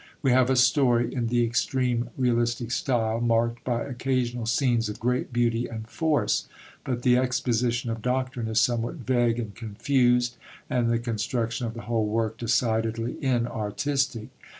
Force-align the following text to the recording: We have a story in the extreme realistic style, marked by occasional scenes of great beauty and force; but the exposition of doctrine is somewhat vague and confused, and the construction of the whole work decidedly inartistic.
We 0.23 0.31
have 0.31 0.49
a 0.49 0.55
story 0.55 1.13
in 1.13 1.27
the 1.27 1.43
extreme 1.43 2.09
realistic 2.17 2.71
style, 2.71 3.21
marked 3.21 3.63
by 3.63 3.83
occasional 3.83 4.47
scenes 4.47 4.89
of 4.89 4.99
great 4.99 5.31
beauty 5.31 5.67
and 5.67 5.87
force; 5.87 6.47
but 6.83 7.03
the 7.03 7.17
exposition 7.17 7.91
of 7.91 8.01
doctrine 8.01 8.47
is 8.47 8.59
somewhat 8.59 8.95
vague 8.95 9.37
and 9.37 9.53
confused, 9.53 10.37
and 10.67 10.89
the 10.89 10.97
construction 10.97 11.67
of 11.67 11.75
the 11.75 11.83
whole 11.83 12.07
work 12.07 12.39
decidedly 12.39 13.17
inartistic. 13.23 14.29